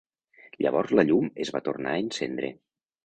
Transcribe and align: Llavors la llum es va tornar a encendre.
Llavors 0.65 0.93
la 0.99 1.05
llum 1.09 1.29
es 1.45 1.53
va 1.57 1.61
tornar 1.69 1.93
a 1.93 2.01
encendre. 2.07 2.51